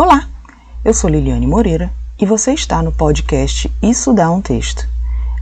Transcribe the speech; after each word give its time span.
Olá, 0.00 0.28
eu 0.84 0.94
sou 0.94 1.10
Liliane 1.10 1.44
Moreira 1.44 1.90
e 2.20 2.24
você 2.24 2.52
está 2.52 2.80
no 2.80 2.92
podcast 2.92 3.68
Isso 3.82 4.12
Dá 4.12 4.30
um 4.30 4.40
Texto. 4.40 4.88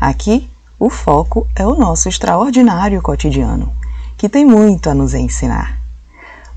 Aqui, 0.00 0.48
o 0.78 0.88
foco 0.88 1.46
é 1.54 1.66
o 1.66 1.74
nosso 1.74 2.08
extraordinário 2.08 3.02
cotidiano, 3.02 3.70
que 4.16 4.30
tem 4.30 4.46
muito 4.46 4.88
a 4.88 4.94
nos 4.94 5.12
ensinar. 5.12 5.78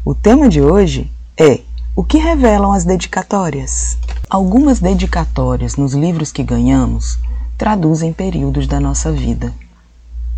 O 0.06 0.16
tema 0.16 0.48
de 0.48 0.62
hoje 0.62 1.12
é 1.38 1.60
o 1.94 2.02
que 2.02 2.18
revelam 2.18 2.72
as 2.72 2.86
dedicatórias. 2.86 3.98
Algumas 4.30 4.80
dedicatórias 4.80 5.76
nos 5.76 5.94
livros 5.94 6.32
que 6.32 6.42
ganhamos 6.42 7.20
traduzem 7.58 8.14
períodos 8.14 8.66
da 8.66 8.80
nossa 8.80 9.12
vida. 9.12 9.54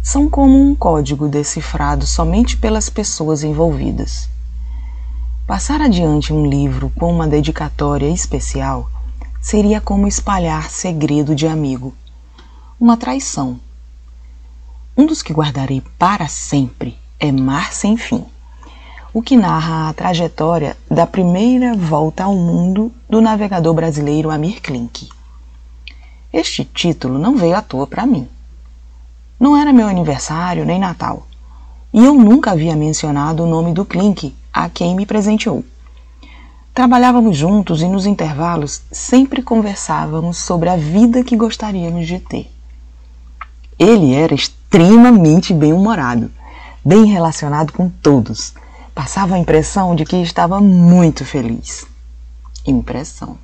São 0.01 0.27
como 0.27 0.59
um 0.59 0.73
código 0.73 1.27
decifrado 1.27 2.07
somente 2.07 2.57
pelas 2.57 2.89
pessoas 2.89 3.43
envolvidas. 3.43 4.27
Passar 5.47 5.81
adiante 5.81 6.31
um 6.31 6.45
livro 6.45 6.91
com 6.95 7.11
uma 7.11 7.27
dedicatória 7.27 8.07
especial 8.07 8.89
seria 9.41 9.81
como 9.81 10.07
espalhar 10.07 10.69
segredo 10.69 11.35
de 11.35 11.47
amigo, 11.47 11.93
uma 12.79 12.95
traição. 12.95 13.59
Um 14.95 15.05
dos 15.05 15.21
que 15.21 15.33
guardarei 15.33 15.81
para 15.97 16.27
sempre 16.27 16.97
é 17.19 17.31
Mar 17.31 17.73
Sem 17.73 17.97
Fim, 17.97 18.23
o 19.11 19.21
que 19.21 19.35
narra 19.35 19.89
a 19.89 19.93
trajetória 19.93 20.77
da 20.89 21.07
primeira 21.07 21.75
volta 21.75 22.23
ao 22.23 22.35
mundo 22.35 22.91
do 23.09 23.19
navegador 23.19 23.73
brasileiro 23.73 24.29
Amir 24.29 24.61
Klink. 24.61 25.09
Este 26.31 26.63
título 26.63 27.17
não 27.17 27.35
veio 27.35 27.57
à 27.57 27.61
toa 27.61 27.87
para 27.87 28.05
mim. 28.05 28.29
Não 29.39 29.57
era 29.57 29.73
meu 29.73 29.87
aniversário 29.87 30.65
nem 30.65 30.79
Natal, 30.79 31.27
e 31.91 32.05
eu 32.05 32.13
nunca 32.13 32.51
havia 32.51 32.75
mencionado 32.75 33.43
o 33.43 33.49
nome 33.49 33.73
do 33.73 33.83
Klink 33.83 34.33
a 34.53 34.69
quem 34.69 34.95
me 34.95 35.05
presenteou. 35.05 35.63
Trabalhávamos 36.73 37.35
juntos 37.35 37.81
e 37.81 37.87
nos 37.87 38.05
intervalos 38.05 38.81
sempre 38.91 39.41
conversávamos 39.41 40.37
sobre 40.37 40.69
a 40.69 40.77
vida 40.77 41.23
que 41.23 41.35
gostaríamos 41.35 42.07
de 42.07 42.19
ter. 42.19 42.49
Ele 43.77 44.13
era 44.13 44.33
extremamente 44.33 45.53
bem-humorado, 45.53 46.31
bem 46.83 47.05
relacionado 47.05 47.73
com 47.73 47.89
todos. 47.89 48.53
Passava 48.95 49.35
a 49.35 49.39
impressão 49.39 49.95
de 49.95 50.05
que 50.05 50.15
estava 50.17 50.61
muito 50.61 51.25
feliz. 51.25 51.85
Impressão. 52.65 53.37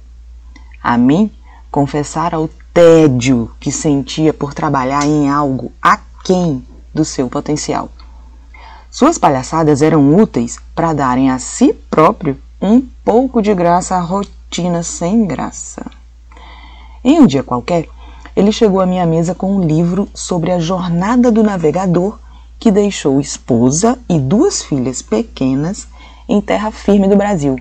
A 0.81 0.97
mim, 0.97 1.30
confessara 1.69 2.39
o 2.39 2.47
tédio 2.73 3.52
que 3.59 3.72
sentia 3.72 4.33
por 4.33 4.53
trabalhar 4.53 5.05
em 5.05 5.30
algo 5.30 5.72
aquém 5.81 6.63
do 6.94 7.03
seu 7.03 7.28
potencial. 7.28 7.89
Suas 8.98 9.20
palhaçadas 9.20 9.84
eram 9.84 10.16
úteis 10.16 10.58
para 10.73 10.92
darem 10.92 11.30
a 11.30 11.38
si 11.38 11.72
próprio 11.72 12.36
um 12.59 12.81
pouco 13.06 13.44
de 13.44 13.53
graça 13.53 13.95
à 13.95 14.00
rotina 14.00 14.81
sem 14.81 15.28
graça. 15.28 15.86
Em 17.03 17.20
um 17.20 17.28
dia 17.28 17.44
qualquer, 17.44 17.88
ele 18.36 18.52
chegou 18.52 18.81
à 18.81 18.88
minha 18.88 19.06
mesa 19.06 19.36
com 19.36 19.56
um 19.56 19.64
livro 19.64 20.09
sobre 20.16 20.52
a 20.52 20.58
jornada 20.58 21.31
do 21.31 21.44
navegador 21.44 22.18
que 22.58 22.72
deixou 22.72 23.22
esposa 23.22 24.00
e 24.09 24.18
duas 24.18 24.64
filhas 24.64 25.03
pequenas 25.03 25.88
em 26.28 26.42
terra 26.42 26.72
firme 26.72 27.08
do 27.08 27.16
Brasil 27.16 27.56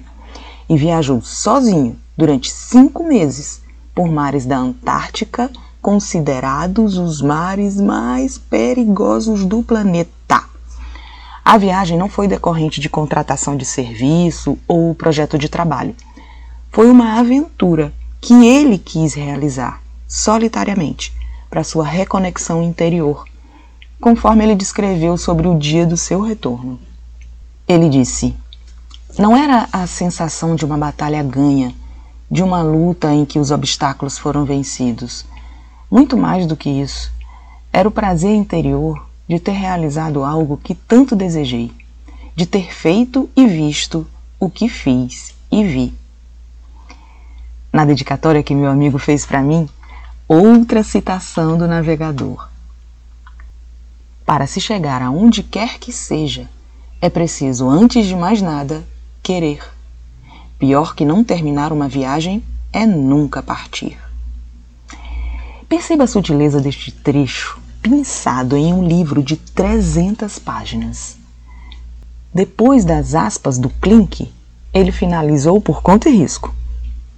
e 0.67 0.75
viajou 0.75 1.21
sozinho 1.21 1.99
durante 2.17 2.51
cinco 2.51 3.05
meses 3.05 3.61
por 3.95 4.09
mares 4.09 4.47
da 4.47 4.57
Antártica, 4.57 5.51
considerados 5.83 6.97
os 6.97 7.21
mares 7.21 7.79
mais 7.79 8.39
perigosos 8.39 9.45
do 9.45 9.63
planeta. 9.63 10.17
A 11.49 11.59
viagem 11.59 11.97
não 11.97 12.09
foi 12.09 12.27
decorrente 12.27 12.81
de 12.81 12.89
contratação 12.89 13.57
de 13.57 13.65
serviço 13.65 14.59
ou 14.67 14.93
projeto 14.97 15.39
de 15.39 15.49
trabalho. 15.49 15.95
Foi 16.73 16.91
uma 16.91 17.21
aventura 17.21 17.95
que 18.21 18.35
ele 18.45 18.77
quis 18.77 19.15
realizar, 19.15 19.81
solitariamente, 20.09 21.15
para 21.49 21.63
sua 21.63 21.87
reconexão 21.87 22.65
interior, 22.65 23.25
conforme 24.01 24.43
ele 24.43 24.57
descreveu 24.57 25.17
sobre 25.17 25.47
o 25.47 25.57
dia 25.57 25.87
do 25.87 25.97
seu 25.97 26.21
retorno. 26.21 26.81
Ele 27.69 27.89
disse: 27.89 28.35
Não 29.17 29.37
era 29.37 29.69
a 29.71 29.87
sensação 29.87 30.57
de 30.57 30.65
uma 30.65 30.77
batalha 30.77 31.23
ganha, 31.23 31.73
de 32.29 32.43
uma 32.43 32.61
luta 32.61 33.15
em 33.15 33.25
que 33.25 33.39
os 33.39 33.53
obstáculos 33.53 34.19
foram 34.19 34.45
vencidos. 34.45 35.25
Muito 35.89 36.17
mais 36.17 36.45
do 36.45 36.57
que 36.57 36.69
isso, 36.69 37.13
era 37.73 37.87
o 37.87 37.93
prazer 37.93 38.35
interior 38.35 39.06
de 39.29 39.41
ter 39.41 39.53
realizado 39.53 40.25
algo 40.25 40.57
que 40.57 40.75
tanto 40.75 41.17
desejei, 41.17 41.73
de 42.35 42.47
ter 42.47 42.73
feito 42.73 43.29
e 43.35 43.47
visto 43.47 44.07
o 44.39 44.49
que 44.49 44.69
fiz 44.69 45.35
e 45.51 45.65
vi. 45.65 45.95
Na 47.73 47.85
dedicatória 47.85 48.43
que 48.43 48.55
meu 48.55 48.71
amigo 48.71 48.99
fez 48.99 49.27
para 49.27 49.43
mim, 49.43 49.69
outra 50.29 50.83
citação 50.83 51.59
do 51.59 51.67
navegador. 51.67 52.49
Para 54.25 54.47
se 54.47 54.61
chegar 54.61 55.03
aonde 55.03 55.43
quer 55.43 55.79
que 55.79 55.93
seja, 55.93 56.49
é 57.01 57.11
preciso, 57.11 57.69
antes 57.69 58.07
de 58.07 58.15
mais 58.15 58.41
nada, 58.41 58.85
querer. 59.23 59.61
Pior 60.59 60.95
que 60.95 61.05
não 61.05 61.23
terminar 61.23 61.73
uma 61.73 61.89
viagem 61.89 62.43
é 62.73 62.87
nunca 62.87 63.43
partir. 63.43 63.99
Perceba 65.69 66.05
a 66.05 66.09
sutileza 66.09 66.61
deste 66.61 66.91
trecho 66.91 67.66
pensado 67.89 68.57
em 68.57 68.75
um 68.75 68.85
livro 68.85 69.23
de 69.23 69.37
300 69.37 70.41
páginas. 70.41 71.17
Depois 72.35 72.85
das 72.85 73.15
aspas 73.15 73.59
do 73.59 73.71
Klink, 73.71 74.29
ele 74.75 74.91
finalizou 74.91 75.61
por 75.61 75.81
conta 75.81 76.09
e 76.09 76.17
risco. 76.17 76.53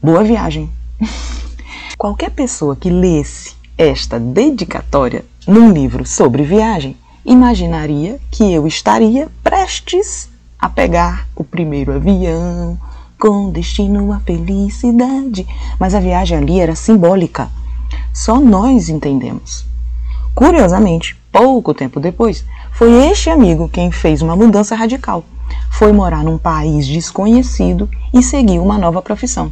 Boa 0.02 0.22
viagem! 0.22 0.70
Qualquer 1.96 2.30
pessoa 2.32 2.76
que 2.76 2.90
lesse 2.90 3.54
esta 3.78 4.20
dedicatória 4.20 5.24
num 5.46 5.72
livro 5.72 6.04
sobre 6.04 6.42
viagem 6.42 6.94
imaginaria 7.24 8.20
que 8.30 8.52
eu 8.52 8.66
estaria 8.66 9.26
prestes 9.42 10.28
a 10.58 10.68
pegar 10.68 11.26
o 11.34 11.42
primeiro 11.44 11.94
avião 11.94 12.78
com 13.18 13.50
destino 13.50 14.12
à 14.12 14.20
felicidade. 14.20 15.46
Mas 15.80 15.94
a 15.94 16.00
viagem 16.00 16.36
ali 16.36 16.60
era 16.60 16.74
simbólica. 16.74 17.48
Só 18.12 18.38
nós 18.38 18.90
entendemos. 18.90 19.67
Curiosamente, 20.38 21.16
pouco 21.32 21.74
tempo 21.74 21.98
depois, 21.98 22.44
foi 22.70 23.10
este 23.10 23.28
amigo 23.28 23.68
quem 23.68 23.90
fez 23.90 24.22
uma 24.22 24.36
mudança 24.36 24.76
radical. 24.76 25.24
Foi 25.68 25.92
morar 25.92 26.22
num 26.22 26.38
país 26.38 26.86
desconhecido 26.86 27.90
e 28.14 28.22
seguiu 28.22 28.62
uma 28.62 28.78
nova 28.78 29.02
profissão. 29.02 29.50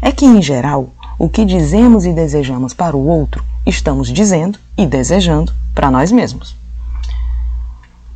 É 0.00 0.10
que, 0.10 0.24
em 0.24 0.40
geral, 0.40 0.88
o 1.18 1.28
que 1.28 1.44
dizemos 1.44 2.06
e 2.06 2.12
desejamos 2.14 2.72
para 2.72 2.96
o 2.96 3.06
outro, 3.06 3.44
estamos 3.66 4.08
dizendo 4.08 4.58
e 4.78 4.86
desejando 4.86 5.52
para 5.74 5.90
nós 5.90 6.10
mesmos. 6.10 6.56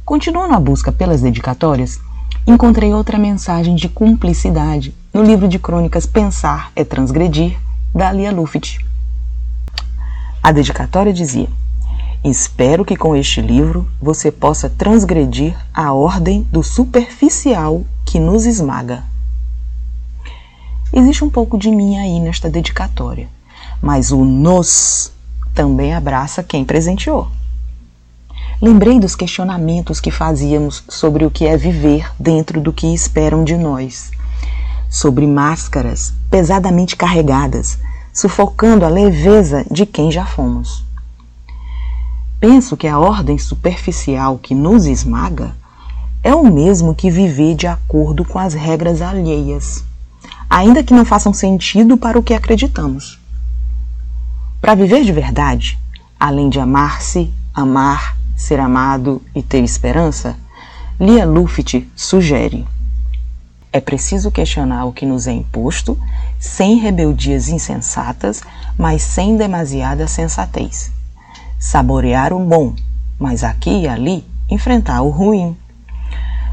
Continuando 0.02 0.54
a 0.54 0.58
busca 0.58 0.90
pelas 0.90 1.20
dedicatórias, 1.20 2.00
encontrei 2.46 2.94
outra 2.94 3.18
mensagem 3.18 3.74
de 3.74 3.90
cumplicidade 3.90 4.94
no 5.12 5.22
livro 5.22 5.46
de 5.46 5.58
crônicas 5.58 6.06
Pensar 6.06 6.72
é 6.74 6.82
Transgredir, 6.84 7.58
da 7.94 8.10
Lia 8.10 8.32
Luft. 8.32 8.78
A 10.42 10.52
dedicatória 10.52 11.12
dizia: 11.12 11.50
Espero 12.28 12.84
que 12.84 12.96
com 12.96 13.14
este 13.14 13.40
livro 13.40 13.88
você 14.02 14.32
possa 14.32 14.68
transgredir 14.68 15.56
a 15.72 15.92
ordem 15.92 16.42
do 16.50 16.60
superficial 16.60 17.84
que 18.04 18.18
nos 18.18 18.44
esmaga. 18.44 19.04
Existe 20.92 21.24
um 21.24 21.30
pouco 21.30 21.56
de 21.56 21.70
mim 21.70 21.96
aí 21.96 22.18
nesta 22.18 22.50
dedicatória, 22.50 23.28
mas 23.80 24.10
o 24.10 24.24
nos 24.24 25.12
também 25.54 25.94
abraça 25.94 26.42
quem 26.42 26.64
presenteou. 26.64 27.28
Lembrei 28.60 28.98
dos 28.98 29.14
questionamentos 29.14 30.00
que 30.00 30.10
fazíamos 30.10 30.82
sobre 30.88 31.24
o 31.24 31.30
que 31.30 31.46
é 31.46 31.56
viver 31.56 32.10
dentro 32.18 32.60
do 32.60 32.72
que 32.72 32.92
esperam 32.92 33.44
de 33.44 33.56
nós, 33.56 34.10
sobre 34.90 35.28
máscaras 35.28 36.12
pesadamente 36.28 36.96
carregadas, 36.96 37.78
sufocando 38.12 38.84
a 38.84 38.88
leveza 38.88 39.64
de 39.70 39.86
quem 39.86 40.10
já 40.10 40.26
fomos. 40.26 40.84
Penso 42.38 42.76
que 42.76 42.86
a 42.86 42.98
ordem 42.98 43.38
superficial 43.38 44.38
que 44.38 44.54
nos 44.54 44.84
esmaga 44.84 45.56
é 46.22 46.34
o 46.34 46.44
mesmo 46.44 46.94
que 46.94 47.10
viver 47.10 47.54
de 47.54 47.66
acordo 47.66 48.26
com 48.26 48.38
as 48.38 48.52
regras 48.52 49.00
alheias, 49.00 49.82
ainda 50.48 50.84
que 50.84 50.92
não 50.92 51.06
façam 51.06 51.32
sentido 51.32 51.96
para 51.96 52.18
o 52.18 52.22
que 52.22 52.34
acreditamos. 52.34 53.18
Para 54.60 54.74
viver 54.74 55.02
de 55.02 55.12
verdade, 55.12 55.78
além 56.20 56.50
de 56.50 56.60
amar-se, 56.60 57.32
amar, 57.54 58.18
ser 58.36 58.60
amado 58.60 59.22
e 59.34 59.42
ter 59.42 59.64
esperança, 59.64 60.36
Lia 61.00 61.24
Luft 61.24 61.88
sugere: 61.96 62.68
é 63.72 63.80
preciso 63.80 64.30
questionar 64.30 64.84
o 64.84 64.92
que 64.92 65.06
nos 65.06 65.26
é 65.26 65.32
imposto, 65.32 65.98
sem 66.38 66.76
rebeldias 66.76 67.48
insensatas, 67.48 68.42
mas 68.76 69.00
sem 69.00 69.38
demasiada 69.38 70.06
sensatez 70.06 70.94
saborear 71.58 72.32
o 72.32 72.38
bom, 72.38 72.74
mas 73.18 73.42
aqui 73.44 73.82
e 73.82 73.88
ali 73.88 74.24
enfrentar 74.48 75.02
o 75.02 75.10
ruim. 75.10 75.56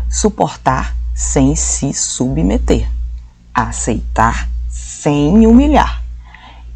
Suportar 0.09 0.95
sem 1.13 1.55
se 1.55 1.94
submeter. 1.94 2.89
aceitar 3.53 4.50
sem 4.67 5.45
humilhar, 5.45 6.01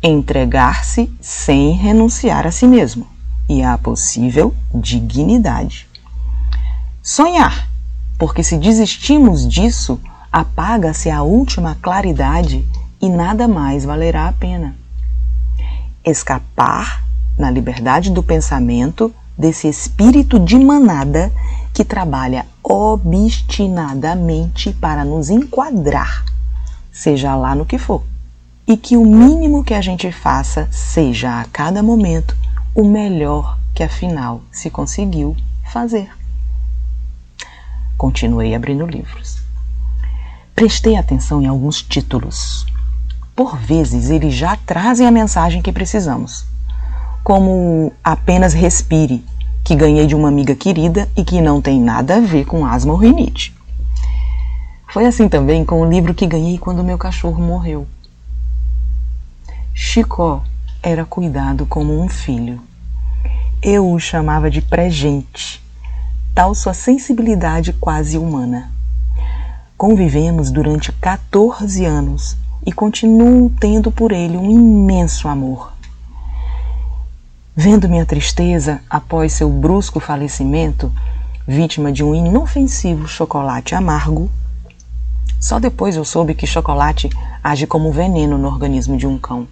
entregar-se 0.04 1.12
sem 1.20 1.72
renunciar 1.72 2.46
a 2.46 2.52
si 2.52 2.68
mesmo 2.68 3.08
e 3.50 3.64
à 3.64 3.78
possível 3.78 4.54
dignidade. 4.74 5.88
Sonhar, 7.02 7.68
porque 8.20 8.44
se 8.44 8.58
desistimos 8.58 9.48
disso, 9.48 10.00
apaga-se 10.32 11.10
a 11.10 11.24
última 11.24 11.76
claridade 11.82 12.64
e 13.02 13.10
nada 13.10 13.48
mais 13.48 13.86
valerá 13.86 14.28
a 14.28 14.34
pena. 14.34 14.76
Escapar, 16.06 17.07
na 17.38 17.52
liberdade 17.52 18.12
do 18.12 18.24
pensamento, 18.24 19.14
desse 19.38 19.68
espírito 19.68 20.40
de 20.40 20.58
manada 20.58 21.30
que 21.74 21.84
trabalha 21.86 22.48
obstinadamente 22.64 24.72
para 24.74 25.06
nos 25.06 25.30
enquadrar, 25.30 26.26
seja 26.92 27.36
lá 27.36 27.54
no 27.54 27.66
que 27.66 27.78
for, 27.78 28.02
e 28.68 28.76
que 28.76 28.98
o 28.98 29.06
mínimo 29.06 29.64
que 29.64 29.76
a 29.76 29.82
gente 29.82 30.12
faça 30.12 30.68
seja 30.72 31.40
a 31.40 31.46
cada 31.46 31.84
momento 31.84 32.36
o 32.74 32.84
melhor 32.84 33.60
que 33.74 33.84
afinal 33.84 34.42
se 34.52 34.72
conseguiu 34.72 35.38
fazer. 35.72 36.10
Continuei 37.96 38.56
abrindo 38.56 38.86
livros. 38.86 39.38
Prestei 40.56 40.96
atenção 40.96 41.42
em 41.42 41.46
alguns 41.46 41.82
títulos. 41.82 42.66
Por 43.36 43.58
vezes 43.58 44.10
eles 44.10 44.34
já 44.34 44.56
trazem 44.56 45.06
a 45.06 45.12
mensagem 45.12 45.62
que 45.62 45.72
precisamos, 45.72 46.48
como 47.28 47.92
Apenas 48.02 48.54
Respire, 48.54 49.22
que 49.62 49.76
ganhei 49.76 50.08
de 50.08 50.16
uma 50.16 50.30
amiga 50.30 50.56
querida 50.56 51.10
e 51.14 51.26
que 51.26 51.42
não 51.42 51.62
tem 51.62 51.78
nada 51.78 52.16
a 52.16 52.20
ver 52.22 52.46
com 52.46 52.66
asma 52.66 52.94
ou 52.94 52.98
rinite. 52.98 53.54
Foi 54.94 55.06
assim 55.06 55.28
também 55.28 55.66
com 55.66 55.82
o 55.82 55.90
livro 55.90 56.14
que 56.14 56.26
ganhei 56.26 56.58
quando 56.58 56.86
meu 56.86 56.98
cachorro 56.98 57.44
morreu. 57.44 57.86
Chicó 59.74 60.42
era 60.82 61.04
cuidado 61.04 61.66
como 61.66 62.02
um 62.02 62.08
filho. 62.08 62.62
Eu 63.62 63.92
o 63.92 64.00
chamava 64.00 64.50
de 64.50 64.62
presente 64.62 65.62
tal 66.34 66.56
sua 66.56 66.74
sensibilidade 66.74 67.74
quase 67.74 68.18
humana. 68.18 68.72
Convivemos 69.76 70.50
durante 70.50 70.94
14 70.94 71.84
anos 71.84 72.38
e 72.66 72.72
continuo 72.72 73.52
tendo 73.60 73.92
por 73.92 74.14
ele 74.14 74.38
um 74.38 74.50
imenso 74.50 75.28
amor. 75.28 75.77
Vendo 77.60 77.90
minha 77.90 78.06
tristeza 78.06 78.82
após 78.88 79.34
seu 79.34 79.50
brusco 79.50 80.00
falecimento, 80.00 80.94
vítima 81.48 81.92
de 81.92 82.04
um 82.04 82.14
inofensivo 82.14 83.08
chocolate 83.08 83.74
amargo, 83.74 84.30
só 85.40 85.60
depois 85.60 85.96
eu 85.96 86.06
soube 86.06 86.36
que 86.36 86.46
chocolate 86.46 87.10
age 87.44 87.66
como 87.66 87.92
veneno 87.92 88.38
no 88.38 88.48
organismo 88.48 88.96
de 88.96 89.08
um 89.08 89.18
cão. 89.18 89.48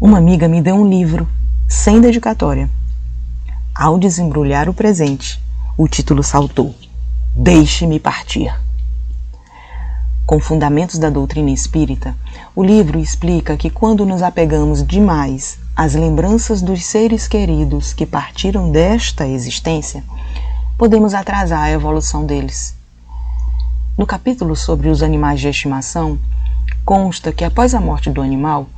Uma 0.00 0.18
amiga 0.18 0.48
me 0.48 0.60
deu 0.60 0.74
um 0.74 0.88
livro, 0.88 1.28
sem 1.68 2.00
dedicatória, 2.00 2.68
ao 3.72 3.96
desembrulhar 3.96 4.68
o 4.68 4.74
presente, 4.74 5.40
o 5.78 5.86
título 5.86 6.24
saltou: 6.24 6.74
Deixe-me 7.36 8.00
partir. 8.00 8.52
Com 10.26 10.40
fundamentos 10.40 10.98
da 10.98 11.10
doutrina 11.10 11.50
espírita, 11.52 12.12
o 12.56 12.64
livro 12.64 12.98
explica 12.98 13.56
que 13.56 13.70
quando 13.70 14.04
nos 14.04 14.20
apegamos 14.20 14.84
demais 14.84 15.62
às 15.76 15.94
lembranças 15.94 16.62
dos 16.62 16.84
seres 16.84 17.26
queridos 17.26 17.92
que 17.92 18.06
partiram 18.06 18.70
desta 18.70 19.26
existência, 19.26 20.04
podemos 20.78 21.14
atrasar 21.14 21.62
a 21.62 21.70
evolução 21.70 22.24
deles. 22.24 22.76
No 23.98 24.06
capítulo 24.06 24.54
sobre 24.54 24.88
os 24.88 25.02
animais 25.02 25.40
de 25.40 25.48
estimação, 25.48 26.18
consta 26.84 27.32
que 27.32 27.44
após 27.44 27.74
a 27.74 27.80
morte 27.80 28.10
do 28.10 28.22
animal, 28.22 28.68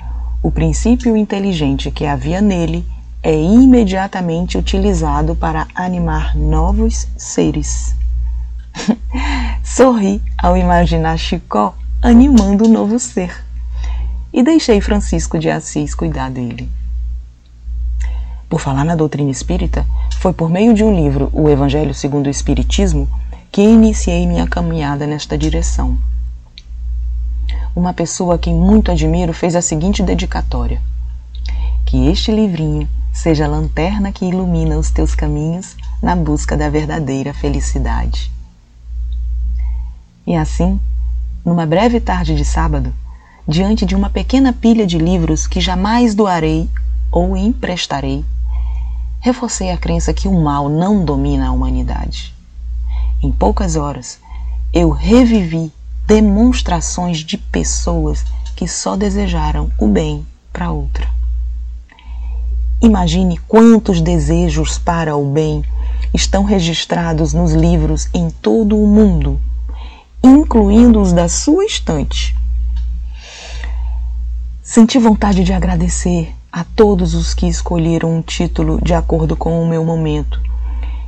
o 0.42 0.50
princípio 0.50 1.16
inteligente 1.16 1.90
que 1.90 2.06
havia 2.06 2.40
nele 2.40 2.86
é 3.22 3.34
imediatamente 3.34 4.56
utilizado 4.56 5.34
para 5.34 5.66
animar 5.74 6.36
novos 6.36 7.08
seres. 7.16 7.94
Sorri 9.62 10.22
ao 10.38 10.56
imaginar 10.56 11.18
Chicó 11.18 11.74
animando 12.00 12.66
um 12.66 12.72
novo 12.72 12.98
ser 12.98 13.44
e 14.32 14.42
deixei 14.42 14.80
Francisco 14.80 15.38
de 15.38 15.50
Assis 15.50 15.94
cuidar 15.94 16.30
dele. 16.30 16.68
Por 18.48 18.60
falar 18.60 18.84
na 18.84 18.94
doutrina 18.94 19.30
espírita, 19.30 19.84
foi 20.20 20.32
por 20.32 20.48
meio 20.48 20.72
de 20.72 20.84
um 20.84 20.94
livro, 20.94 21.28
O 21.32 21.48
Evangelho 21.48 21.92
segundo 21.92 22.26
o 22.26 22.30
Espiritismo, 22.30 23.08
que 23.50 23.60
iniciei 23.60 24.26
minha 24.26 24.46
caminhada 24.46 25.06
nesta 25.06 25.36
direção. 25.36 25.98
Uma 27.74 27.92
pessoa 27.92 28.36
a 28.36 28.38
quem 28.38 28.54
muito 28.54 28.92
admiro 28.92 29.32
fez 29.32 29.56
a 29.56 29.60
seguinte 29.60 30.02
dedicatória: 30.02 30.80
Que 31.84 32.06
este 32.08 32.30
livrinho 32.30 32.88
seja 33.12 33.46
a 33.46 33.48
lanterna 33.48 34.12
que 34.12 34.24
ilumina 34.24 34.78
os 34.78 34.90
teus 34.90 35.14
caminhos 35.14 35.76
na 36.00 36.14
busca 36.14 36.56
da 36.56 36.68
verdadeira 36.68 37.34
felicidade. 37.34 38.30
E 40.24 40.36
assim, 40.36 40.78
numa 41.44 41.66
breve 41.66 42.00
tarde 42.00 42.34
de 42.34 42.44
sábado, 42.44 42.94
diante 43.46 43.84
de 43.84 43.96
uma 43.96 44.10
pequena 44.10 44.52
pilha 44.52 44.86
de 44.86 44.98
livros 44.98 45.46
que 45.46 45.60
jamais 45.60 46.14
doarei 46.14 46.68
ou 47.10 47.36
emprestarei, 47.36 48.24
reforcei 49.26 49.72
a 49.72 49.76
crença 49.76 50.14
que 50.14 50.28
o 50.28 50.40
mal 50.40 50.68
não 50.68 51.04
domina 51.04 51.48
a 51.48 51.50
humanidade. 51.50 52.32
Em 53.20 53.32
poucas 53.32 53.74
horas, 53.74 54.20
eu 54.72 54.90
revivi 54.90 55.72
demonstrações 56.06 57.18
de 57.18 57.36
pessoas 57.36 58.24
que 58.54 58.68
só 58.68 58.94
desejaram 58.94 59.68
o 59.80 59.88
bem 59.88 60.24
para 60.52 60.70
outra. 60.70 61.08
Imagine 62.80 63.36
quantos 63.48 64.00
desejos 64.00 64.78
para 64.78 65.16
o 65.16 65.28
bem 65.28 65.64
estão 66.14 66.44
registrados 66.44 67.32
nos 67.32 67.52
livros 67.52 68.08
em 68.14 68.30
todo 68.30 68.80
o 68.80 68.86
mundo, 68.86 69.40
incluindo 70.22 71.00
os 71.00 71.12
da 71.12 71.28
sua 71.28 71.64
estante. 71.64 72.32
Senti 74.62 75.00
vontade 75.00 75.42
de 75.42 75.52
agradecer 75.52 76.32
a 76.56 76.64
todos 76.64 77.12
os 77.12 77.34
que 77.34 77.46
escolheram 77.46 78.16
um 78.16 78.22
título 78.22 78.80
de 78.82 78.94
acordo 78.94 79.36
com 79.36 79.62
o 79.62 79.68
meu 79.68 79.84
momento, 79.84 80.40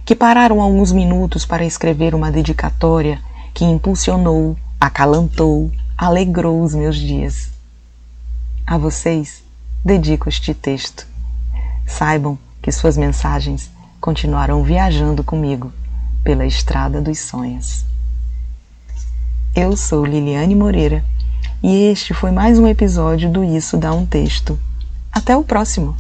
que 0.05 0.15
pararam 0.15 0.61
alguns 0.61 0.93
minutos 0.93 1.47
para 1.47 1.65
escrever 1.65 2.15
uma 2.15 2.31
dedicatória 2.31 3.19
que 3.55 3.65
impulsionou, 3.65 4.59
acalantou, 4.79 5.73
alegrou 5.97 6.63
os 6.63 6.75
meus 6.75 6.97
dias. 6.97 7.51
A 8.67 8.77
vocês 8.77 9.43
dedico 9.83 10.29
este 10.29 10.53
texto. 10.53 11.07
Saibam 11.87 12.39
que 12.61 12.71
suas 12.71 12.99
mensagens 12.99 13.71
continuarão 14.03 14.63
viajando 14.63 15.25
comigo 15.25 15.73
pela 16.23 16.45
estrada 16.45 17.01
dos 17.01 17.21
sonhos. 17.21 17.87
Eu 19.57 19.75
sou 19.79 20.05
Liliane 20.05 20.55
Moreira 20.55 21.03
e 21.63 21.85
este 21.85 22.13
foi 22.13 22.33
mais 22.33 22.59
um 22.59 22.67
episódio 22.67 23.31
do 23.31 23.43
Isso 23.43 23.79
Dá 23.79 23.95
um 23.95 24.05
Texto. 24.05 24.68
Até 25.19 25.37
o 25.37 25.43
próximo! 25.43 25.97